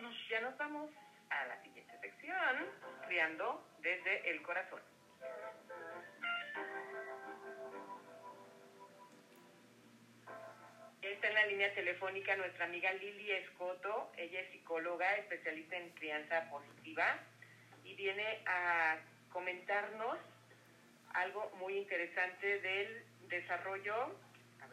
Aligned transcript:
pues 0.00 0.28
ya 0.28 0.40
nos 0.40 0.56
vamos 0.58 0.90
a 1.30 1.44
la 1.46 1.62
siguiente 1.62 1.96
sección, 2.00 2.66
criando 3.06 3.64
desde 3.80 4.30
el 4.30 4.42
corazón. 4.42 4.80
Está 11.00 11.28
en 11.28 11.34
la 11.34 11.46
línea 11.46 11.72
telefónica 11.74 12.34
nuestra 12.36 12.64
amiga 12.64 12.92
Lili 12.94 13.30
Escoto. 13.30 14.10
Ella 14.16 14.40
es 14.40 14.50
psicóloga, 14.52 15.16
especialista 15.16 15.76
en 15.76 15.90
crianza 15.90 16.50
positiva 16.50 17.18
y 17.84 17.94
viene 17.94 18.42
a 18.46 18.98
comentarnos 19.30 20.18
algo 21.12 21.50
muy 21.58 21.76
interesante 21.76 22.60
del 22.60 23.04
desarrollo. 23.28 24.18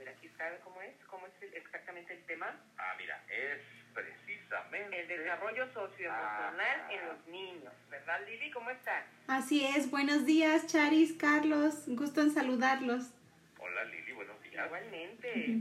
A 0.01 0.03
ver, 0.03 0.15
aquí 0.15 0.25
está 0.25 0.49
cómo 0.63 0.81
es, 0.81 0.95
cómo 1.05 1.27
es 1.27 1.33
exactamente 1.53 2.11
el 2.13 2.23
tema. 2.25 2.59
Ah, 2.79 2.95
mira, 2.97 3.23
es 3.29 3.61
precisamente 3.93 4.99
el 4.99 5.07
desarrollo 5.07 5.71
socioemocional 5.73 6.91
en 6.91 7.05
los 7.07 7.27
niños, 7.27 7.71
¿verdad, 7.87 8.19
Lili? 8.27 8.49
¿Cómo 8.49 8.71
estás? 8.71 9.05
Así 9.27 9.63
es. 9.63 9.91
Buenos 9.91 10.25
días, 10.25 10.65
Charis, 10.65 11.13
Carlos. 11.19 11.83
Gusto 11.85 12.21
en 12.21 12.31
saludarlos. 12.31 13.13
Hola, 13.59 13.83
Lili, 13.83 14.11
buenos 14.13 14.41
días. 14.41 14.65
Igualmente. 14.65 15.59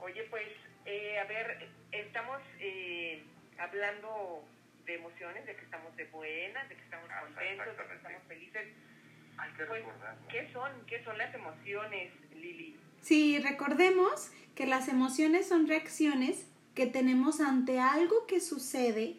Oye, 0.00 0.24
pues, 0.24 0.48
eh, 0.86 1.20
a 1.20 1.24
ver, 1.26 1.68
estamos 1.92 2.42
eh, 2.58 3.22
hablando 3.56 4.44
de 4.84 4.94
emociones, 4.96 5.46
de 5.46 5.54
que 5.54 5.62
estamos 5.62 5.94
de 5.96 6.06
buenas, 6.06 6.68
de 6.68 6.74
que 6.74 6.82
estamos 6.82 7.08
Ah, 7.12 7.20
contentos, 7.20 7.76
de 7.78 7.86
que 7.86 7.94
estamos 7.94 8.22
felices. 8.26 8.66
Hay 9.38 9.50
que 9.52 9.64
Pues, 9.64 9.84
recordarlo. 9.84 10.28
¿qué 10.28 10.50
son? 10.52 10.70
¿Qué 10.86 11.04
son 11.04 11.18
las 11.18 11.34
emociones, 11.34 12.12
Lili? 12.34 12.76
Sí, 13.02 13.38
recordemos 13.38 14.30
que 14.54 14.66
las 14.66 14.88
emociones 14.88 15.48
son 15.48 15.66
reacciones 15.66 16.46
que 16.74 16.86
tenemos 16.86 17.40
ante 17.40 17.80
algo 17.80 18.26
que 18.26 18.40
sucede 18.40 19.18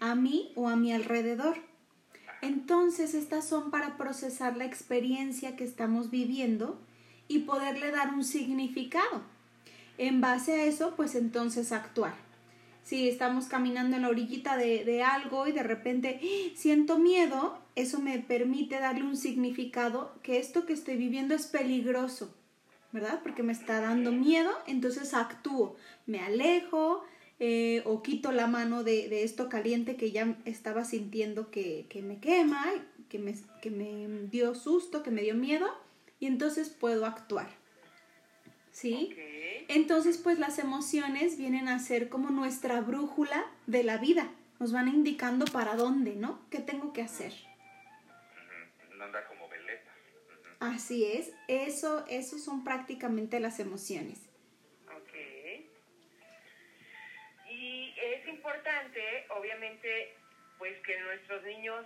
a 0.00 0.14
mí 0.14 0.52
o 0.56 0.68
a 0.68 0.76
mi 0.76 0.92
alrededor. 0.92 1.56
Entonces, 2.40 3.14
estas 3.14 3.48
son 3.48 3.70
para 3.70 3.96
procesar 3.96 4.56
la 4.56 4.64
experiencia 4.64 5.56
que 5.56 5.64
estamos 5.64 6.10
viviendo 6.10 6.80
y 7.28 7.40
poderle 7.40 7.92
dar 7.92 8.12
un 8.12 8.24
significado. 8.24 9.22
En 9.98 10.20
base 10.20 10.52
a 10.54 10.64
eso, 10.64 10.96
pues 10.96 11.14
entonces 11.14 11.70
actuar. 11.70 12.14
Si 12.82 13.08
estamos 13.08 13.46
caminando 13.46 13.96
en 13.96 14.02
la 14.02 14.08
orillita 14.08 14.56
de, 14.56 14.84
de 14.84 15.02
algo 15.02 15.46
y 15.46 15.52
de 15.52 15.62
repente 15.62 16.20
¡ah! 16.22 16.52
siento 16.56 16.98
miedo, 16.98 17.58
eso 17.76 18.00
me 18.00 18.18
permite 18.18 18.78
darle 18.78 19.04
un 19.04 19.16
significado 19.16 20.14
que 20.22 20.38
esto 20.38 20.66
que 20.66 20.72
estoy 20.72 20.96
viviendo 20.96 21.34
es 21.34 21.46
peligroso, 21.46 22.34
¿verdad? 22.92 23.20
Porque 23.22 23.42
me 23.42 23.52
está 23.52 23.80
dando 23.80 24.12
miedo, 24.12 24.50
entonces 24.66 25.14
actúo, 25.14 25.76
me 26.06 26.20
alejo 26.20 27.04
eh, 27.38 27.82
o 27.86 28.02
quito 28.02 28.30
la 28.30 28.46
mano 28.46 28.84
de, 28.84 29.08
de 29.08 29.24
esto 29.24 29.48
caliente 29.48 29.96
que 29.96 30.12
ya 30.12 30.36
estaba 30.44 30.84
sintiendo 30.84 31.50
que, 31.50 31.86
que 31.88 32.02
me 32.02 32.18
quema, 32.18 32.64
que 33.08 33.18
me, 33.18 33.34
que 33.60 33.70
me 33.70 34.28
dio 34.30 34.54
susto, 34.54 35.02
que 35.02 35.10
me 35.10 35.22
dio 35.22 35.34
miedo, 35.34 35.68
y 36.20 36.26
entonces 36.26 36.68
puedo 36.68 37.04
actuar. 37.04 37.48
¿Sí? 38.70 39.10
Entonces, 39.68 40.18
pues 40.18 40.38
las 40.38 40.58
emociones 40.58 41.36
vienen 41.38 41.68
a 41.68 41.78
ser 41.78 42.08
como 42.08 42.30
nuestra 42.30 42.80
brújula 42.80 43.44
de 43.66 43.82
la 43.84 43.98
vida. 43.98 44.30
Nos 44.58 44.72
van 44.72 44.88
indicando 44.88 45.44
para 45.46 45.74
dónde, 45.74 46.14
¿no? 46.14 46.40
¿Qué 46.50 46.58
tengo 46.60 46.92
que 46.92 47.02
hacer? 47.02 47.32
No 48.96 49.04
anda 49.04 49.26
como 49.26 49.48
veleta. 49.48 49.90
Así 50.60 51.04
es. 51.04 51.32
Eso, 51.48 52.06
eso 52.08 52.38
son 52.38 52.62
prácticamente 52.64 53.40
las 53.40 53.58
emociones. 53.58 54.18
Ok. 54.86 55.12
Y 57.50 57.94
es 58.00 58.28
importante, 58.28 59.26
obviamente, 59.36 60.14
pues 60.58 60.78
que 60.86 61.00
nuestros 61.00 61.42
niños 61.44 61.84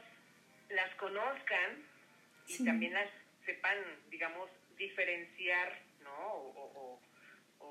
las 0.68 0.94
conozcan 0.96 1.82
y 2.48 2.52
Sí. 2.54 2.64
también 2.64 2.92
las 2.92 3.08
sepan, 3.46 3.78
digamos, 4.10 4.50
diferenciar, 4.76 5.78
¿no? 6.02 6.10
O, 6.34 6.70
o- 6.74 7.00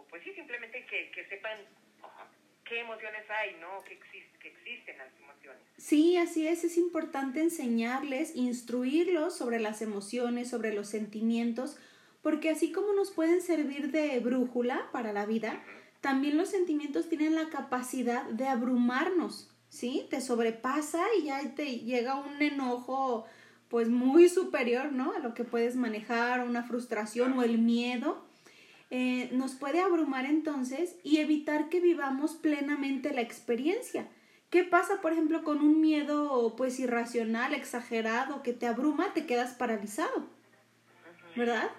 o- 0.06 0.10
pues 0.10 0.24
sí, 0.24 0.34
simplemente 0.34 0.86
que, 0.90 1.12
que 1.12 1.28
sepan 1.30 1.58
qué 2.68 2.80
emociones 2.80 3.24
hay, 3.30 3.56
¿no? 3.62 3.84
Que, 3.84 4.00
exis- 4.00 4.40
que 4.42 4.48
existen 4.50 4.98
las 4.98 5.10
emociones. 5.22 5.62
Sí, 5.78 6.18
así 6.18 6.48
es. 6.48 6.64
Es 6.64 6.78
importante 6.78 7.42
enseñarles, 7.42 8.36
instruirlos 8.36 9.38
sobre 9.38 9.60
las 9.60 9.82
emociones, 9.82 10.50
sobre 10.50 10.74
los 10.74 10.88
sentimientos, 10.90 11.78
porque 12.24 12.50
así 12.50 12.72
como 12.72 12.94
nos 12.94 13.12
pueden 13.12 13.42
servir 13.42 13.92
de 13.92 14.20
brújula 14.20 14.90
para 14.92 15.14
la 15.14 15.26
vida, 15.28 15.62
también 16.02 16.38
los 16.38 16.50
sentimientos 16.50 17.08
tienen 17.08 17.36
la 17.36 17.50
capacidad 17.50 18.24
de 18.26 18.48
abrumarnos, 18.48 19.52
¿sí? 19.70 20.08
Te 20.10 20.22
sobrepasa 20.22 21.04
y 21.20 21.26
ya 21.26 21.54
te 21.56 21.80
llega 21.80 22.16
un 22.16 22.42
enojo 22.42 23.26
pues 23.70 23.90
muy 23.90 24.28
superior, 24.30 24.92
¿no? 24.92 25.14
A 25.14 25.20
lo 25.20 25.34
que 25.36 25.44
puedes 25.44 25.76
manejar, 25.76 26.46
una 26.48 26.64
frustración 26.64 27.34
o 27.34 27.44
el 27.44 27.58
miedo. 27.60 28.26
Eh, 28.91 29.29
nos 29.34 29.56
puede 29.56 29.81
abrumar 29.81 30.25
entonces 30.25 30.96
y 31.03 31.18
evitar 31.18 31.69
que 31.69 31.79
vivamos 31.79 32.35
plenamente 32.35 33.13
la 33.13 33.22
experiencia. 33.22 34.07
¿Qué 34.50 34.63
pasa, 34.63 35.01
por 35.01 35.12
ejemplo, 35.12 35.44
con 35.44 35.59
un 35.59 35.81
miedo 35.81 36.56
pues 36.56 36.79
irracional, 36.79 37.53
exagerado, 37.53 38.44
que 38.44 38.53
te 38.53 38.68
abruma, 38.68 39.13
te 39.13 39.25
quedas 39.25 39.53
paralizado, 39.53 40.28
¿verdad? 41.35 41.69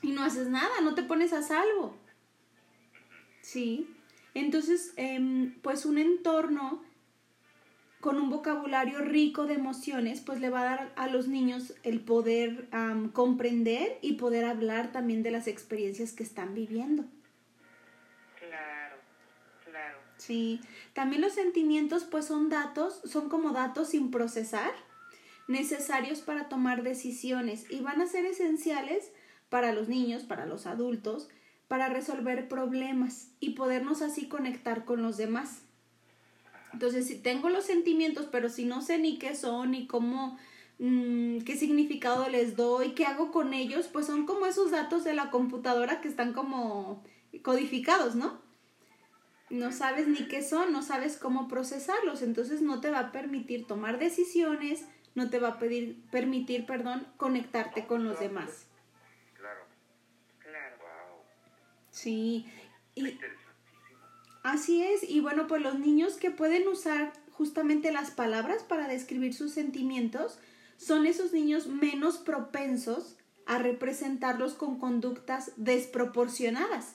Y 0.00 0.12
no 0.12 0.24
haces 0.24 0.48
nada, 0.48 0.80
no 0.82 0.94
te 0.94 1.02
pones 1.02 1.32
a 1.32 1.42
salvo. 1.42 1.96
Sí. 3.42 3.94
Entonces, 4.34 4.94
em, 4.96 5.54
pues 5.60 5.84
un 5.84 5.98
entorno 5.98 6.82
con 8.02 8.16
un 8.16 8.30
vocabulario 8.30 8.98
rico 8.98 9.46
de 9.46 9.54
emociones, 9.54 10.20
pues 10.20 10.40
le 10.40 10.50
va 10.50 10.62
a 10.62 10.64
dar 10.64 10.92
a 10.96 11.06
los 11.06 11.28
niños 11.28 11.72
el 11.84 12.00
poder 12.00 12.68
comprender 13.12 13.96
y 14.02 14.14
poder 14.14 14.44
hablar 14.44 14.90
también 14.90 15.22
de 15.22 15.30
las 15.30 15.46
experiencias 15.46 16.12
que 16.12 16.24
están 16.24 16.52
viviendo. 16.52 17.04
Claro, 18.40 18.96
claro. 19.64 19.98
Sí, 20.16 20.60
también 20.94 21.22
los 21.22 21.34
sentimientos 21.34 22.02
pues 22.02 22.24
son 22.24 22.48
datos, 22.48 23.00
son 23.04 23.28
como 23.28 23.52
datos 23.52 23.90
sin 23.90 24.10
procesar, 24.10 24.72
necesarios 25.46 26.22
para 26.22 26.48
tomar 26.48 26.82
decisiones 26.82 27.70
y 27.70 27.82
van 27.82 28.00
a 28.00 28.08
ser 28.08 28.24
esenciales 28.26 29.12
para 29.48 29.72
los 29.72 29.86
niños, 29.88 30.24
para 30.24 30.44
los 30.44 30.66
adultos, 30.66 31.28
para 31.68 31.88
resolver 31.88 32.48
problemas 32.48 33.28
y 33.38 33.50
podernos 33.50 34.02
así 34.02 34.26
conectar 34.26 34.84
con 34.84 35.02
los 35.02 35.16
demás. 35.16 35.62
Entonces, 36.72 37.06
si 37.06 37.18
tengo 37.18 37.48
los 37.48 37.64
sentimientos, 37.64 38.26
pero 38.30 38.48
si 38.48 38.64
no 38.64 38.82
sé 38.82 38.98
ni 38.98 39.18
qué 39.18 39.34
son, 39.34 39.72
ni 39.72 39.86
cómo, 39.86 40.38
mm, 40.78 41.40
qué 41.40 41.56
significado 41.56 42.28
les 42.28 42.56
doy, 42.56 42.94
qué 42.94 43.06
hago 43.06 43.30
con 43.30 43.54
ellos, 43.54 43.88
pues 43.88 44.06
son 44.06 44.26
como 44.26 44.46
esos 44.46 44.70
datos 44.70 45.04
de 45.04 45.14
la 45.14 45.30
computadora 45.30 46.00
que 46.00 46.08
están 46.08 46.32
como 46.32 47.04
codificados, 47.42 48.14
¿no? 48.14 48.40
no 49.52 49.70
sabes 49.70 50.08
ni 50.08 50.26
qué 50.28 50.42
son, 50.42 50.72
no 50.72 50.82
sabes 50.82 51.18
cómo 51.18 51.46
procesarlos, 51.46 52.22
entonces 52.22 52.62
no 52.62 52.80
te 52.80 52.90
va 52.90 53.00
a 53.00 53.12
permitir 53.12 53.66
tomar 53.66 53.98
decisiones, 53.98 54.86
no 55.14 55.28
te 55.28 55.38
va 55.38 55.48
a 55.48 55.58
pedir, 55.58 56.02
permitir, 56.10 56.64
perdón, 56.64 57.06
conectarte 57.18 57.86
con 57.86 58.02
los 58.02 58.18
demás. 58.18 58.66
Claro. 59.34 59.60
Claro. 60.38 60.76
Wow. 60.78 61.24
Sí, 61.90 62.46
y. 62.94 63.18
así 64.42 64.82
es, 64.82 65.08
y 65.08 65.20
bueno, 65.20 65.46
pues 65.46 65.62
los 65.62 65.78
niños 65.78 66.14
que 66.14 66.30
pueden 66.30 66.68
usar 66.68 67.12
justamente 67.32 67.92
las 67.92 68.10
palabras 68.10 68.62
para 68.62 68.88
describir 68.88 69.34
sus 69.34 69.52
sentimientos 69.52 70.38
son 70.76 71.06
esos 71.06 71.32
niños 71.32 71.66
menos 71.66 72.18
propensos 72.18 73.16
a 73.46 73.58
representarlos 73.58 74.54
con 74.54 74.78
conductas 74.78 75.52
desproporcionadas. 75.56 76.94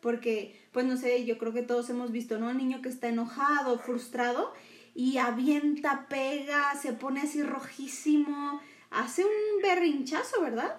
Porque, 0.00 0.60
pues 0.72 0.86
no 0.86 0.96
sé, 0.96 1.24
yo 1.24 1.38
creo 1.38 1.52
que 1.52 1.62
todos 1.62 1.88
hemos 1.90 2.12
visto, 2.12 2.38
¿no? 2.38 2.48
Un 2.48 2.58
niño 2.58 2.82
que 2.82 2.88
está 2.88 3.08
enojado, 3.08 3.78
frustrado 3.78 4.52
y 4.94 5.18
avienta, 5.18 6.06
pega, 6.08 6.74
se 6.80 6.92
pone 6.92 7.20
así 7.20 7.42
rojísimo, 7.42 8.60
hace 8.90 9.24
un 9.24 9.62
berrinchazo, 9.62 10.40
¿verdad? 10.40 10.76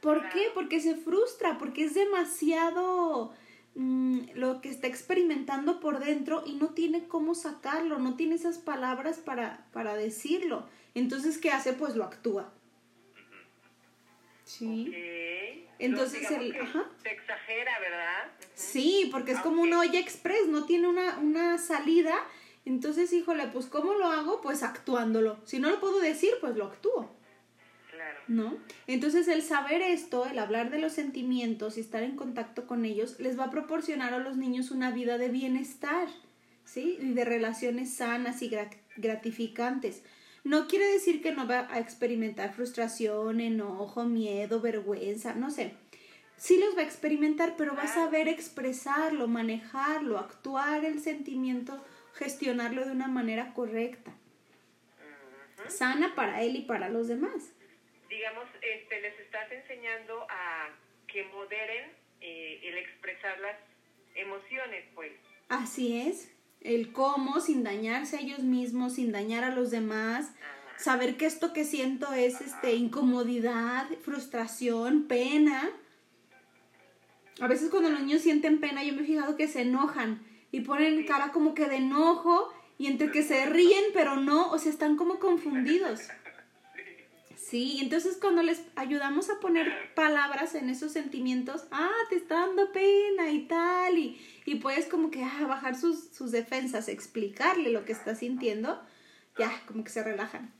¿Por 0.00 0.28
qué? 0.30 0.46
Porque 0.54 0.80
se 0.80 0.96
frustra, 0.96 1.58
porque 1.58 1.84
es 1.84 1.94
demasiado 1.94 3.32
mm, 3.74 4.30
lo 4.34 4.60
que 4.60 4.68
está 4.70 4.86
experimentando 4.86 5.80
por 5.80 5.98
dentro 5.98 6.42
y 6.46 6.54
no 6.54 6.68
tiene 6.70 7.06
cómo 7.08 7.34
sacarlo, 7.34 7.98
no 7.98 8.16
tiene 8.16 8.34
esas 8.36 8.58
palabras 8.58 9.18
para, 9.18 9.66
para 9.72 9.94
decirlo. 9.94 10.66
Entonces, 10.94 11.38
¿qué 11.38 11.50
hace? 11.50 11.72
Pues 11.72 11.96
lo 11.96 12.04
actúa. 12.04 12.52
Sí. 14.44 14.92
Entonces, 15.78 16.30
el- 16.30 16.54
ajá. 16.60 16.84
Se 17.02 17.10
exagera, 17.10 17.78
¿verdad? 17.80 18.30
Sí, 18.54 19.08
porque 19.10 19.32
es 19.32 19.40
como 19.40 19.62
una 19.62 19.80
olla 19.80 19.98
express, 19.98 20.46
no 20.48 20.64
tiene 20.64 20.88
una, 20.88 21.18
una 21.18 21.58
salida. 21.58 22.14
Entonces, 22.64 23.12
híjole, 23.12 23.48
pues 23.48 23.66
¿cómo 23.66 23.94
lo 23.94 24.06
hago? 24.06 24.40
Pues 24.40 24.62
actuándolo. 24.62 25.38
Si 25.44 25.58
no 25.58 25.70
lo 25.70 25.80
puedo 25.80 25.98
decir, 26.00 26.30
pues 26.40 26.54
lo 26.56 26.66
actúo. 26.66 27.10
Claro. 28.02 28.18
¿no? 28.26 28.58
Entonces 28.86 29.28
el 29.28 29.42
saber 29.42 29.82
esto, 29.82 30.26
el 30.26 30.38
hablar 30.38 30.70
de 30.70 30.78
los 30.78 30.92
sentimientos 30.92 31.76
y 31.76 31.80
estar 31.80 32.02
en 32.02 32.16
contacto 32.16 32.66
con 32.66 32.84
ellos, 32.84 33.20
les 33.20 33.38
va 33.38 33.44
a 33.44 33.50
proporcionar 33.50 34.12
a 34.14 34.18
los 34.18 34.36
niños 34.36 34.70
una 34.70 34.90
vida 34.90 35.18
de 35.18 35.28
bienestar, 35.28 36.08
¿sí? 36.64 36.98
Y 37.00 37.12
de 37.12 37.24
relaciones 37.24 37.94
sanas 37.94 38.42
y 38.42 38.50
gratificantes. 38.96 40.02
No 40.44 40.66
quiere 40.66 40.86
decir 40.86 41.22
que 41.22 41.32
no 41.32 41.46
va 41.46 41.68
a 41.70 41.78
experimentar 41.78 42.52
frustración, 42.52 43.40
enojo, 43.40 44.04
miedo, 44.04 44.60
vergüenza, 44.60 45.34
no 45.34 45.50
sé. 45.50 45.74
Sí 46.36 46.58
los 46.58 46.76
va 46.76 46.80
a 46.80 46.84
experimentar, 46.84 47.54
pero 47.56 47.76
va 47.76 47.84
a 47.84 47.94
saber 47.94 48.26
expresarlo, 48.26 49.28
manejarlo, 49.28 50.18
actuar 50.18 50.84
el 50.84 51.00
sentimiento, 51.00 51.80
gestionarlo 52.14 52.84
de 52.84 52.90
una 52.90 53.06
manera 53.06 53.54
correcta. 53.54 54.12
Sana 55.68 56.16
para 56.16 56.42
él 56.42 56.56
y 56.56 56.62
para 56.62 56.88
los 56.88 57.06
demás. 57.06 57.52
Digamos, 58.12 58.44
este, 58.60 59.00
les 59.00 59.18
estás 59.20 59.50
enseñando 59.50 60.26
a 60.28 60.68
que 61.06 61.24
moderen 61.24 61.90
eh, 62.20 62.60
el 62.62 62.76
expresar 62.76 63.40
las 63.40 63.56
emociones, 64.14 64.84
pues. 64.94 65.12
Así 65.48 65.98
es 65.98 66.30
el 66.60 66.92
cómo 66.92 67.40
sin 67.40 67.64
dañarse 67.64 68.18
a 68.18 68.20
ellos 68.20 68.40
mismos, 68.40 68.96
sin 68.96 69.12
dañar 69.12 69.44
a 69.44 69.54
los 69.54 69.70
demás, 69.70 70.30
saber 70.76 71.16
que 71.16 71.24
esto 71.24 71.54
que 71.54 71.64
siento 71.64 72.12
es 72.12 72.42
este 72.42 72.74
incomodidad, 72.74 73.88
frustración, 74.02 75.08
pena. 75.08 75.70
A 77.40 77.46
veces 77.46 77.70
cuando 77.70 77.88
los 77.88 78.00
niños 78.00 78.20
sienten 78.20 78.60
pena, 78.60 78.84
yo 78.84 78.92
me 78.92 79.02
he 79.02 79.06
fijado 79.06 79.36
que 79.36 79.48
se 79.48 79.62
enojan 79.62 80.22
y 80.50 80.60
ponen 80.60 81.06
cara 81.06 81.32
como 81.32 81.54
que 81.54 81.66
de 81.66 81.76
enojo 81.76 82.52
y 82.76 82.88
entre 82.88 83.10
que 83.10 83.22
se 83.22 83.46
ríen 83.46 83.84
pero 83.94 84.16
no, 84.16 84.50
o 84.50 84.58
sea, 84.58 84.70
están 84.70 84.96
como 84.96 85.18
confundidos. 85.18 86.08
Sí, 87.52 87.80
entonces 87.82 88.16
cuando 88.16 88.42
les 88.42 88.64
ayudamos 88.76 89.28
a 89.28 89.38
poner 89.38 89.92
palabras 89.92 90.54
en 90.54 90.70
esos 90.70 90.90
sentimientos, 90.90 91.68
ah, 91.70 91.92
te 92.08 92.16
está 92.16 92.46
dando 92.46 92.72
pena 92.72 93.28
y 93.30 93.46
tal, 93.46 93.98
y, 93.98 94.18
y 94.46 94.54
puedes 94.54 94.86
como 94.86 95.10
que 95.10 95.22
ah, 95.22 95.44
bajar 95.46 95.74
sus, 95.74 96.14
sus 96.14 96.32
defensas, 96.32 96.88
explicarle 96.88 97.68
lo 97.68 97.84
que 97.84 97.92
está 97.92 98.14
sintiendo, 98.14 98.82
ya, 99.36 99.50
como 99.66 99.84
que 99.84 99.90
se 99.90 100.02
relajan. 100.02 100.50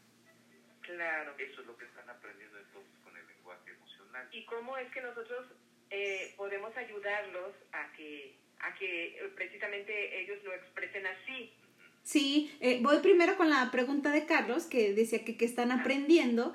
Claro. 0.83 1.33
Eso 1.39 1.63
es 1.63 1.67
lo 1.67 1.79
que 1.79 1.87
están 1.87 2.11
aprendiendo 2.11 2.59
entonces 2.59 2.93
con 3.03 3.17
el 3.17 3.27
lenguaje 3.27 3.71
emocional. 3.71 4.29
¿Y 4.31 4.45
cómo 4.45 4.77
es 4.77 4.93
que 4.93 5.01
nosotros 5.01 5.47
eh, 5.89 6.35
podemos 6.37 6.77
ayudarlos 6.77 7.55
a 7.73 7.91
que, 7.97 8.37
a 8.61 8.75
que 8.75 9.33
precisamente 9.35 10.21
ellos 10.21 10.45
lo 10.45 10.53
expresen 10.53 11.07
así? 11.07 11.55
Sí, 12.03 12.55
eh, 12.61 12.81
voy 12.83 12.99
primero 12.99 13.39
con 13.39 13.49
la 13.49 13.71
pregunta 13.71 14.11
de 14.11 14.27
Carlos, 14.27 14.67
que 14.67 14.93
decía 14.93 15.25
que, 15.25 15.39
que 15.39 15.47
están 15.47 15.73
aprendiendo. 15.73 16.55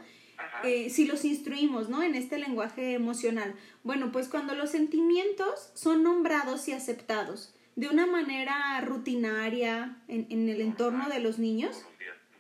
Eh, 0.64 0.90
si 0.90 1.06
los 1.06 1.26
instruimos, 1.26 1.90
¿no? 1.90 2.04
En 2.04 2.16
este 2.16 2.38
lenguaje 2.38 2.94
emocional. 2.94 3.56
Bueno, 3.84 4.12
pues 4.12 4.28
cuando 4.28 4.56
los 4.56 4.72
sentimientos 4.72 5.72
son 5.74 6.04
nombrados 6.04 6.68
y 6.68 6.74
aceptados 6.74 7.54
de 7.76 7.90
una 7.90 8.08
manera 8.08 8.82
rutinaria 8.82 9.98
en, 10.08 10.26
en 10.30 10.50
el 10.50 10.62
entorno 10.62 11.10
de 11.10 11.20
los 11.20 11.38
niños, 11.38 11.84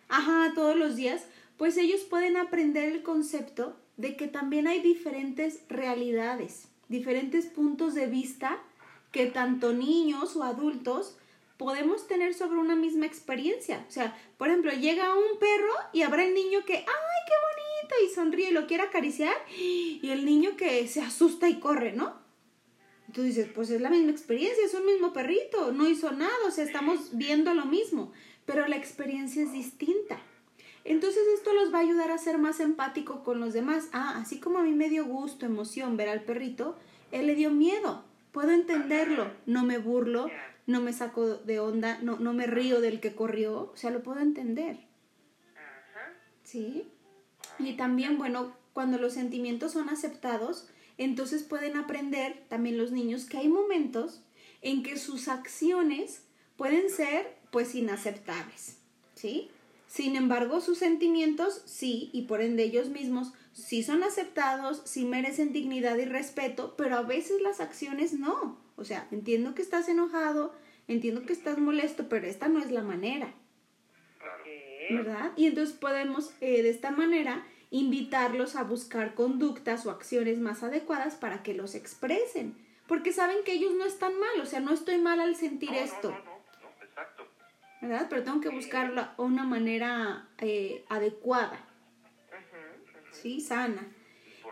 ajá, 0.09 0.51
todos 0.55 0.75
los 0.75 0.95
días, 0.95 1.25
pues 1.57 1.77
ellos 1.77 2.01
pueden 2.01 2.37
aprender 2.37 2.91
el 2.91 3.03
concepto 3.03 3.77
de 3.97 4.15
que 4.15 4.27
también 4.27 4.67
hay 4.67 4.81
diferentes 4.81 5.61
realidades, 5.69 6.69
diferentes 6.89 7.45
puntos 7.45 7.93
de 7.93 8.07
vista 8.07 8.59
que 9.11 9.27
tanto 9.27 9.73
niños 9.73 10.35
o 10.35 10.43
adultos 10.43 11.17
podemos 11.57 12.07
tener 12.07 12.33
sobre 12.33 12.59
una 12.59 12.75
misma 12.75 13.05
experiencia. 13.05 13.83
O 13.87 13.91
sea, 13.91 14.15
por 14.37 14.47
ejemplo, 14.47 14.71
llega 14.71 15.15
un 15.15 15.39
perro 15.39 15.73
y 15.91 16.03
habrá 16.03 16.23
el 16.23 16.33
niño 16.33 16.63
que, 16.65 16.77
¡ay, 16.77 16.85
y 18.05 18.13
sonríe 18.13 18.49
y 18.49 18.53
lo 18.53 18.67
quiere 18.67 18.83
acariciar, 18.83 19.35
y 19.57 20.09
el 20.09 20.25
niño 20.25 20.57
que 20.57 20.87
se 20.87 21.01
asusta 21.01 21.49
y 21.49 21.59
corre, 21.59 21.93
¿no? 21.93 22.15
Entonces 23.07 23.35
dices, 23.35 23.51
pues 23.53 23.69
es 23.69 23.79
la 23.79 23.89
misma 23.89 24.11
experiencia, 24.11 24.65
es 24.65 24.73
un 24.73 24.85
mismo 24.85 25.13
perrito, 25.13 25.71
no 25.71 25.87
hizo 25.87 26.11
nada, 26.11 26.33
o 26.45 26.51
sea, 26.51 26.65
estamos 26.65 27.17
viendo 27.17 27.53
lo 27.53 27.65
mismo, 27.65 28.11
pero 28.45 28.67
la 28.67 28.75
experiencia 28.75 29.43
es 29.43 29.53
distinta. 29.53 30.19
Entonces 30.83 31.23
esto 31.35 31.53
los 31.53 31.73
va 31.73 31.79
a 31.79 31.81
ayudar 31.81 32.11
a 32.11 32.17
ser 32.17 32.37
más 32.37 32.59
empático 32.59 33.23
con 33.23 33.39
los 33.39 33.53
demás. 33.53 33.89
Ah, 33.91 34.19
así 34.21 34.39
como 34.39 34.59
a 34.59 34.63
mí 34.63 34.71
me 34.71 34.89
dio 34.89 35.05
gusto, 35.05 35.45
emoción 35.45 35.97
ver 35.97 36.09
al 36.09 36.21
perrito, 36.21 36.77
él 37.11 37.27
le 37.27 37.35
dio 37.35 37.51
miedo. 37.51 38.05
Puedo 38.31 38.51
entenderlo, 38.51 39.31
no 39.45 39.65
me 39.65 39.79
burlo, 39.79 40.29
no 40.65 40.81
me 40.81 40.93
saco 40.93 41.25
de 41.25 41.59
onda, 41.59 41.99
no, 42.01 42.19
no 42.19 42.33
me 42.33 42.45
río 42.45 42.81
del 42.81 42.99
que 42.99 43.15
corrió, 43.15 43.71
o 43.73 43.75
sea, 43.75 43.89
lo 43.89 44.03
puedo 44.03 44.19
entender. 44.19 44.79
¿Sí? 46.43 46.87
Y 47.59 47.73
también, 47.73 48.17
bueno, 48.17 48.53
cuando 48.73 48.97
los 48.97 49.13
sentimientos 49.13 49.73
son 49.73 49.89
aceptados, 49.89 50.67
entonces 50.97 51.43
pueden 51.43 51.77
aprender 51.77 52.43
también 52.49 52.77
los 52.77 52.91
niños 52.91 53.25
que 53.25 53.37
hay 53.37 53.47
momentos 53.47 54.21
en 54.61 54.83
que 54.83 54.97
sus 54.97 55.27
acciones 55.27 56.23
pueden 56.57 56.89
ser 56.89 57.37
pues 57.51 57.75
inaceptables, 57.75 58.77
¿sí? 59.15 59.49
Sin 59.87 60.15
embargo, 60.15 60.59
sus 60.59 60.79
sentimientos 60.79 61.61
sí, 61.65 62.09
y 62.13 62.23
por 62.23 62.41
ende 62.41 62.63
ellos 62.63 62.89
mismos, 62.89 63.31
sí 63.53 63.83
son 63.83 64.03
aceptados, 64.03 64.81
sí 64.85 65.05
merecen 65.05 65.53
dignidad 65.53 65.97
y 65.97 66.05
respeto, 66.05 66.75
pero 66.77 66.97
a 66.97 67.03
veces 67.03 67.41
las 67.41 67.61
acciones 67.61 68.13
no. 68.13 68.59
O 68.75 68.83
sea, 68.83 69.07
entiendo 69.11 69.55
que 69.55 69.61
estás 69.61 69.87
enojado, 69.87 70.53
entiendo 70.87 71.25
que 71.25 71.33
estás 71.33 71.57
molesto, 71.57 72.09
pero 72.09 72.27
esta 72.27 72.47
no 72.49 72.59
es 72.59 72.69
la 72.69 72.83
manera. 72.83 73.33
¿Verdad? 74.89 75.31
Y 75.35 75.47
entonces 75.47 75.75
podemos 75.75 76.33
eh, 76.41 76.63
de 76.63 76.69
esta 76.69 76.91
manera 76.91 77.45
invitarlos 77.69 78.55
a 78.55 78.63
buscar 78.63 79.13
conductas 79.13 79.85
o 79.85 79.91
acciones 79.91 80.39
más 80.39 80.63
adecuadas 80.63 81.15
para 81.15 81.43
que 81.43 81.53
los 81.53 81.75
expresen. 81.75 82.55
Porque 82.87 83.11
saben 83.11 83.37
que 83.43 83.53
ellos 83.53 83.73
no 83.73 83.85
están 83.85 84.17
mal, 84.17 84.39
o 84.41 84.45
sea, 84.45 84.61
no 84.61 84.73
estoy 84.73 84.97
mal 84.97 85.19
al 85.19 85.35
sentir 85.35 85.73
esto. 85.73 86.11
No, 86.11 86.17
no, 86.17 86.23
no, 86.23 86.85
exacto. 86.85 87.27
¿Verdad? 87.81 88.07
Pero 88.09 88.23
tengo 88.23 88.39
que 88.39 88.49
buscarlo 88.49 89.07
una 89.17 89.43
manera 89.43 90.29
eh, 90.37 90.85
adecuada. 90.87 91.59
Sí, 93.11 93.41
sana. 93.41 93.87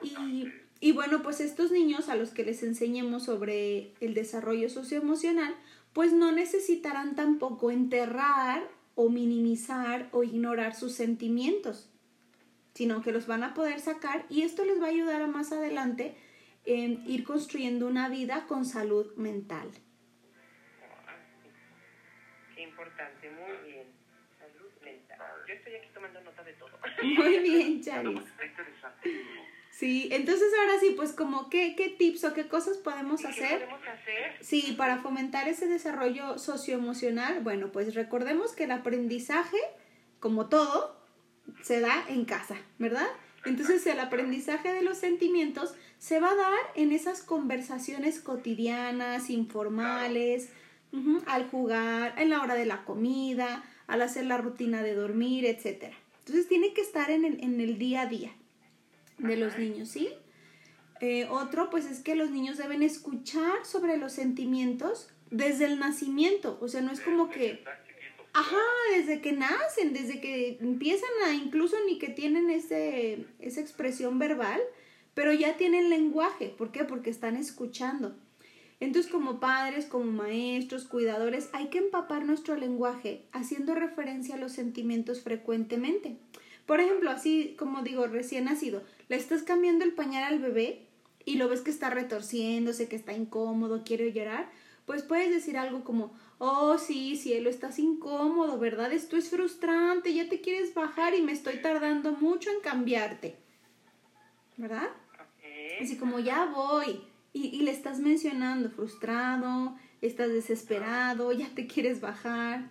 Y, 0.04 0.52
y 0.80 0.92
bueno, 0.92 1.22
pues 1.22 1.40
estos 1.40 1.72
niños 1.72 2.10
a 2.10 2.16
los 2.16 2.32
que 2.32 2.44
les 2.44 2.62
enseñemos 2.64 3.24
sobre 3.24 3.94
el 4.02 4.14
desarrollo 4.14 4.70
socioemocional, 4.70 5.56
pues 5.94 6.12
no 6.12 6.32
necesitarán 6.32 7.16
tampoco 7.16 7.72
enterrar 7.72 8.68
o 8.96 9.10
minimizar 9.10 10.08
o 10.12 10.24
ignorar 10.24 10.74
sus 10.74 10.94
sentimientos, 10.94 11.90
sino 12.74 13.02
que 13.02 13.12
los 13.12 13.28
van 13.28 13.44
a 13.44 13.54
poder 13.54 13.80
sacar 13.80 14.26
y 14.30 14.42
esto 14.42 14.66
les 14.66 14.82
va 14.82 14.86
a 14.86 14.90
ayudar 14.90 15.22
a 15.22 15.28
más 15.28 15.52
adelante 15.52 16.16
en 16.66 17.04
ir 17.06 17.24
construyendo 17.24 17.88
una 17.88 18.10
vida 18.10 18.46
con 18.48 18.66
salud 18.66 19.14
mental. 19.16 19.70
Qué 22.56 22.64
importante, 22.64 23.30
muy 23.32 23.72
bien. 23.72 23.88
Salud 24.40 24.72
mental. 24.82 25.20
Yo 25.48 25.54
estoy 25.54 25.76
aquí 25.76 25.90
tomando 25.94 26.22
nota 26.22 26.44
de 26.44 26.54
todo. 26.54 26.72
Muy 27.04 27.40
bien, 27.40 27.82
Charis. 27.82 28.20
Está 28.20 28.46
interesante. 28.46 29.12
Sí, 29.78 30.08
entonces 30.14 30.48
ahora 30.58 30.80
sí, 30.80 30.94
pues 30.96 31.12
como 31.12 31.50
qué, 31.50 31.76
qué 31.76 31.90
tips 31.90 32.24
o 32.24 32.34
qué 32.34 32.48
cosas 32.48 32.78
podemos 32.78 33.20
¿Qué 33.20 33.28
hacer. 33.28 33.66
podemos 33.66 33.82
hacer? 33.82 34.38
Sí, 34.40 34.74
para 34.78 35.00
fomentar 35.00 35.50
ese 35.50 35.68
desarrollo 35.68 36.38
socioemocional, 36.38 37.42
bueno, 37.42 37.74
pues 37.74 37.94
recordemos 37.94 38.54
que 38.54 38.64
el 38.64 38.72
aprendizaje, 38.72 39.58
como 40.22 40.48
todo, 40.48 40.98
se 41.62 41.82
da 41.82 42.06
en 42.08 42.24
casa, 42.24 42.56
¿verdad? 42.80 43.06
Entonces 43.44 43.86
el 43.86 44.00
aprendizaje 44.00 44.72
de 44.72 44.82
los 44.82 44.98
sentimientos 44.98 45.76
se 45.98 46.22
va 46.22 46.32
a 46.32 46.36
dar 46.36 46.60
en 46.76 46.94
esas 46.94 47.22
conversaciones 47.22 48.22
cotidianas, 48.22 49.30
informales, 49.30 50.52
al 51.26 51.50
jugar, 51.50 52.14
en 52.18 52.30
la 52.30 52.42
hora 52.42 52.56
de 52.56 52.66
la 52.66 52.86
comida, 52.86 53.66
al 53.88 54.02
hacer 54.02 54.26
la 54.26 54.38
rutina 54.38 54.84
de 54.84 54.96
dormir, 54.96 55.46
etc. 55.46 55.94
Entonces 56.20 56.48
tiene 56.48 56.74
que 56.74 56.80
estar 56.80 57.12
en 57.12 57.26
el, 57.26 57.44
en 57.44 57.60
el 57.60 57.78
día 57.78 58.04
a 58.04 58.06
día 58.06 58.32
de 59.18 59.38
los 59.38 59.58
niños, 59.58 59.90
¿sí? 59.90 60.10
Eh, 61.02 61.28
otro, 61.30 61.70
pues 61.70 61.86
es 61.86 62.00
que 62.00 62.16
los 62.16 62.32
niños 62.32 62.58
deben 62.58 62.82
escuchar 62.82 63.66
sobre 63.66 63.98
los 63.98 64.14
sentimientos 64.14 65.10
desde 65.30 65.66
el 65.66 65.80
nacimiento, 65.80 66.58
o 66.62 66.68
sea, 66.68 66.82
no 66.82 66.92
es 66.92 67.02
como 67.02 67.30
que, 67.30 67.64
ajá, 68.34 68.62
desde 68.96 69.22
que 69.22 69.34
nacen, 69.34 69.92
desde 69.92 70.22
que 70.22 70.58
empiezan 70.62 71.10
a, 71.26 71.34
incluso 71.34 71.76
ni 71.86 71.98
que 71.98 72.10
tienen 72.10 72.50
ese, 72.50 73.26
esa 73.40 73.60
expresión 73.60 74.20
verbal, 74.20 74.62
pero 75.14 75.34
ya 75.34 75.58
tienen 75.58 75.90
lenguaje, 75.90 76.50
¿por 76.50 76.72
qué? 76.72 76.84
Porque 76.84 77.10
están 77.10 77.36
escuchando. 77.36 78.16
Entonces, 78.80 79.12
como 79.12 79.40
padres, 79.40 79.86
como 79.86 80.12
maestros, 80.12 80.86
cuidadores, 80.86 81.50
hay 81.54 81.68
que 81.68 81.78
empapar 81.78 82.26
nuestro 82.26 82.56
lenguaje 82.56 83.24
haciendo 83.32 83.74
referencia 83.74 84.36
a 84.36 84.38
los 84.38 84.52
sentimientos 84.52 85.22
frecuentemente. 85.22 86.18
Por 86.66 86.82
ejemplo, 86.82 87.10
así 87.10 87.56
como 87.58 87.84
digo, 87.84 88.08
recién 88.08 88.46
nacido, 88.46 88.84
le 89.08 89.16
estás 89.16 89.44
cambiando 89.44 89.86
el 89.86 89.94
pañal 89.94 90.24
al 90.24 90.40
bebé 90.40 90.88
y 91.26 91.36
lo 91.36 91.50
ves 91.50 91.62
que 91.62 91.72
está 91.72 91.90
retorciéndose, 91.90 92.88
que 92.88 92.96
está 92.96 93.14
incómodo, 93.14 93.84
quiere 93.84 94.12
llorar, 94.14 94.50
pues 94.86 95.02
puedes 95.02 95.32
decir 95.32 95.58
algo 95.58 95.84
como, 95.84 96.14
oh 96.38 96.78
sí, 96.78 97.16
cielo, 97.16 97.50
estás 97.50 97.80
incómodo, 97.80 98.60
¿verdad? 98.60 98.94
Esto 98.94 99.18
es 99.18 99.30
frustrante, 99.30 100.14
ya 100.14 100.30
te 100.30 100.42
quieres 100.42 100.74
bajar 100.74 101.16
y 101.16 101.22
me 101.22 101.32
estoy 101.32 101.58
tardando 101.62 102.12
mucho 102.12 102.52
en 102.52 102.60
cambiarte, 102.62 103.36
¿verdad? 104.58 104.90
Ok. 105.14 105.82
Así 105.82 105.98
como 105.98 106.20
ya 106.20 106.46
voy. 106.46 107.02
Y, 107.34 107.48
y 107.48 107.64
le 107.64 107.72
estás 107.72 108.00
mencionando 108.00 108.70
frustrado, 108.70 109.76
estás 110.02 110.30
desesperado, 110.30 111.32
ya 111.32 111.50
te 111.54 111.68
quieres 111.68 112.00
bajar. 112.00 112.70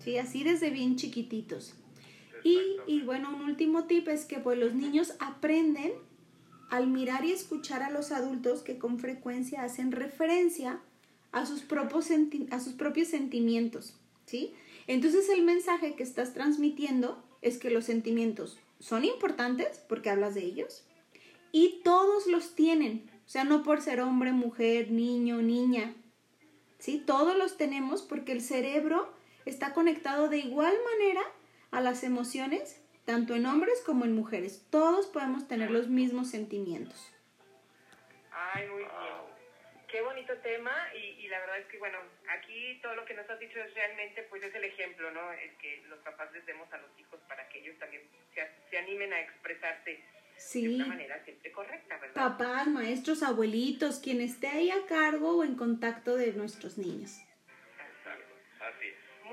Sí, 0.00 0.18
así 0.18 0.42
desde 0.42 0.70
bien 0.70 0.96
chiquititos. 0.96 1.74
Y, 2.44 2.58
y 2.86 3.02
bueno, 3.02 3.34
un 3.34 3.42
último 3.42 3.84
tip 3.84 4.08
es 4.08 4.24
que 4.24 4.38
pues 4.38 4.58
los 4.58 4.74
niños 4.74 5.14
aprenden 5.20 5.92
al 6.70 6.86
mirar 6.86 7.24
y 7.24 7.32
escuchar 7.32 7.82
a 7.82 7.90
los 7.90 8.12
adultos 8.12 8.62
que 8.62 8.78
con 8.78 8.98
frecuencia 8.98 9.62
hacen 9.62 9.92
referencia 9.92 10.80
a 11.30 11.46
sus 11.46 11.60
propios, 11.60 12.08
a 12.50 12.60
sus 12.60 12.72
propios 12.72 13.08
sentimientos, 13.08 13.94
¿sí? 14.26 14.54
Entonces 14.86 15.28
el 15.28 15.42
mensaje 15.42 15.94
que 15.94 16.02
estás 16.02 16.32
transmitiendo 16.32 17.22
es 17.42 17.58
que 17.58 17.70
los 17.70 17.84
sentimientos 17.84 18.58
son 18.78 19.04
importantes 19.04 19.82
porque 19.88 20.10
hablas 20.10 20.34
de 20.34 20.44
ellos 20.44 20.84
y 21.52 21.80
todos 21.84 22.26
los 22.26 22.54
tienen, 22.54 23.10
o 23.26 23.28
sea, 23.28 23.44
no 23.44 23.62
por 23.62 23.82
ser 23.82 24.00
hombre, 24.00 24.32
mujer, 24.32 24.90
niño, 24.90 25.42
niña, 25.42 25.94
¿sí? 26.78 27.02
Todos 27.04 27.36
los 27.36 27.56
tenemos 27.56 28.02
porque 28.02 28.32
el 28.32 28.40
cerebro 28.40 29.12
está 29.44 29.74
conectado 29.74 30.28
de 30.28 30.38
igual 30.38 30.74
manera 30.92 31.22
a 31.72 31.80
las 31.80 32.04
emociones, 32.04 32.80
tanto 33.04 33.34
en 33.34 33.46
hombres 33.46 33.82
como 33.84 34.04
en 34.04 34.14
mujeres. 34.14 34.64
Todos 34.70 35.06
podemos 35.06 35.48
tener 35.48 35.70
los 35.70 35.88
mismos 35.88 36.30
sentimientos. 36.30 37.12
Ay, 38.30 38.68
muy 38.68 38.78
bien. 38.78 39.32
Qué 39.90 40.00
bonito 40.00 40.32
tema 40.38 40.72
y, 40.94 41.24
y, 41.24 41.28
la 41.28 41.40
verdad 41.40 41.58
es 41.58 41.66
que, 41.66 41.78
bueno, 41.78 41.98
aquí 42.38 42.78
todo 42.80 42.94
lo 42.94 43.04
que 43.04 43.12
nos 43.12 43.28
has 43.28 43.38
dicho 43.38 43.58
es 43.58 43.74
realmente, 43.74 44.22
pues 44.30 44.42
es 44.42 44.54
el 44.54 44.64
ejemplo, 44.64 45.10
¿no? 45.10 45.32
El 45.32 45.54
que 45.58 45.82
los 45.88 45.98
papás 46.00 46.32
les 46.32 46.46
demos 46.46 46.72
a 46.72 46.78
los 46.78 46.90
hijos 46.98 47.20
para 47.28 47.46
que 47.50 47.58
ellos 47.58 47.78
también 47.78 48.02
se, 48.34 48.48
se 48.70 48.78
animen 48.78 49.12
a 49.12 49.20
expresarse 49.20 50.02
sí. 50.38 50.66
de 50.66 50.74
una 50.76 50.86
manera 50.86 51.22
siempre 51.24 51.52
correcta, 51.52 51.98
¿verdad? 51.98 52.14
Papás, 52.14 52.68
maestros, 52.68 53.22
abuelitos, 53.22 53.98
quien 53.98 54.22
esté 54.22 54.48
ahí 54.48 54.70
a 54.70 54.86
cargo 54.86 55.38
o 55.38 55.44
en 55.44 55.56
contacto 55.56 56.16
de 56.16 56.32
nuestros 56.32 56.78
niños. 56.78 57.20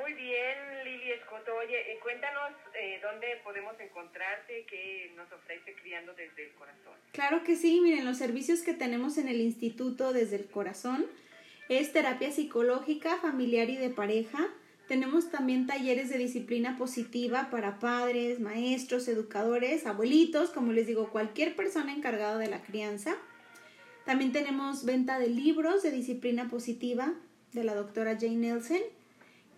Muy 0.10 0.24
bien, 0.24 0.58
Lili 0.86 1.12
Escoto. 1.12 1.56
Oye, 1.64 1.78
eh, 1.92 2.00
cuéntanos 2.02 2.52
eh, 2.74 3.00
dónde 3.00 3.28
podemos 3.44 3.80
encontrarte, 3.80 4.66
qué 4.68 5.12
nos 5.16 5.32
ofrece 5.32 5.76
Criando 5.76 6.14
desde 6.16 6.46
el 6.46 6.54
Corazón. 6.54 6.94
Claro 7.12 7.44
que 7.44 7.56
sí, 7.56 7.80
miren, 7.80 8.06
los 8.06 8.18
servicios 8.18 8.64
que 8.64 8.74
tenemos 8.74 9.20
en 9.20 9.28
el 9.28 9.40
Instituto 9.40 10.12
desde 10.12 10.38
el 10.38 10.50
Corazón 10.50 11.06
es 11.68 11.94
terapia 11.94 12.32
psicológica, 12.32 13.18
familiar 13.18 13.70
y 13.70 13.78
de 13.78 13.90
pareja. 13.92 14.48
Tenemos 14.88 15.30
también 15.30 15.68
talleres 15.68 16.10
de 16.10 16.18
disciplina 16.18 16.76
positiva 16.76 17.50
para 17.52 17.78
padres, 17.78 18.40
maestros, 18.40 19.08
educadores, 19.08 19.86
abuelitos, 19.86 20.50
como 20.50 20.72
les 20.72 20.88
digo, 20.88 21.12
cualquier 21.12 21.56
persona 21.56 21.94
encargada 21.94 22.40
de 22.40 22.48
la 22.48 22.64
crianza. 22.64 23.16
También 24.06 24.32
tenemos 24.32 24.86
venta 24.86 25.20
de 25.20 25.28
libros 25.28 25.84
de 25.84 25.92
disciplina 25.92 26.50
positiva 26.50 27.14
de 27.54 27.64
la 27.64 27.76
doctora 27.76 28.18
Jane 28.20 28.38
Nelson 28.38 28.82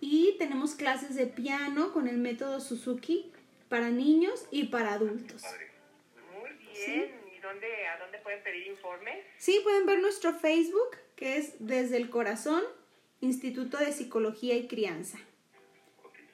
y 0.02 0.36
tenemos 0.40 0.74
clases 0.74 1.16
de 1.16 1.28
piano 1.28 1.94
con 1.94 2.08
el 2.08 2.18
método 2.18 2.60
Suzuki 2.60 3.32
para 3.70 3.90
niños 3.90 4.48
y 4.52 4.66
para 4.66 4.94
adultos. 4.94 5.44
Muy 6.34 6.50
bien. 6.74 7.12
¿Y 7.34 7.40
dónde, 7.40 7.88
a 7.88 8.00
dónde 8.00 8.18
pueden 8.18 8.44
pedir 8.44 8.68
informes? 8.68 9.24
Sí, 9.38 9.62
pueden 9.64 9.86
ver 9.86 10.00
nuestro 10.00 10.34
Facebook, 10.34 10.98
que 11.16 11.38
es 11.38 11.56
Desde 11.66 11.98
el 11.98 12.10
Corazón, 12.10 12.64
Instituto 13.22 13.78
de 13.78 13.92
Psicología 13.92 14.56
y 14.56 14.68
Crianza. 14.68 15.20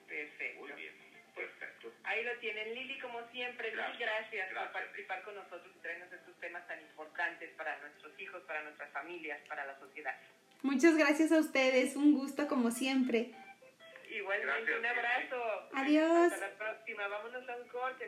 Perfecto. 0.07 0.59
Muy 0.62 0.71
bien. 0.71 0.93
Perfecto. 1.36 1.91
Ahí 2.05 2.24
lo 2.24 2.39
tienen. 2.39 2.74
Lili, 2.74 2.97
como 3.00 3.19
siempre, 3.31 3.69
mil 3.69 3.77
Gracias. 3.77 4.00
gracias, 4.00 4.53
por 4.53 4.71
participar 4.71 5.24
con 5.24 5.36
nosotros 5.36 5.69
y 5.77 5.79
traernos 5.81 6.12
estos 6.13 6.39
temas 6.39 6.65
tan 6.69 6.81
importantes 6.81 7.51
para 7.57 7.77
nuestros 7.81 8.17
hijos, 8.17 8.41
para 8.43 8.63
nuestras 8.63 8.89
familias, 8.93 9.41
para 9.50 9.65
la 9.65 9.77
sociedad. 9.77 10.15
Muchas 10.63 10.97
gracias 10.97 11.33
a 11.33 11.39
ustedes, 11.39 11.97
un 11.97 12.13
gusto 12.13 12.47
como 12.47 12.71
siempre. 12.71 13.33
Igualmente, 14.17 14.71
Gracias, 14.71 14.79
un 14.79 14.86
abrazo. 14.86 15.69
Adiós. 15.74 16.33
Hasta 16.33 16.47
la 16.47 16.57
próxima. 16.57 17.07
Vámonos 17.07 17.50
a 17.50 17.55
un 17.55 17.67
corte. 17.67 18.05